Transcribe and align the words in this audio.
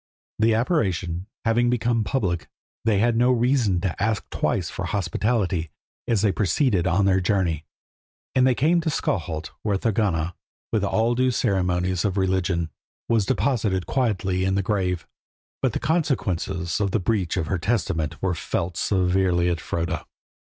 The 0.39 0.55
apparition 0.55 1.27
having 1.45 1.69
become 1.69 2.03
public, 2.03 2.49
they 2.85 2.97
had 2.97 3.15
no 3.15 3.31
reason 3.31 3.79
to 3.81 4.01
ask 4.01 4.27
twice 4.31 4.67
for 4.67 4.85
hospitality 4.85 5.69
as 6.07 6.23
they 6.23 6.31
proceeded 6.31 6.87
on 6.87 7.05
their 7.05 7.21
journey, 7.21 7.65
and 8.33 8.47
they 8.47 8.55
came 8.55 8.81
to 8.81 8.89
Skalholt, 8.89 9.51
where 9.61 9.77
Thorgunna, 9.77 10.33
with 10.71 10.83
all 10.83 11.13
due 11.13 11.29
ceremonies 11.29 12.03
of 12.03 12.17
religion, 12.17 12.71
was 13.09 13.27
deposited 13.27 13.85
quietly 13.85 14.43
in 14.43 14.55
the 14.55 14.63
grave. 14.63 15.05
But 15.61 15.73
the 15.73 15.79
consequences 15.79 16.79
of 16.81 16.89
the 16.89 16.99
breach 16.99 17.37
of 17.37 17.45
her 17.45 17.59
testament 17.59 18.19
were 18.23 18.33
felt 18.33 18.77
severely 18.77 19.49
at 19.49 19.61
Froda. 19.61 20.07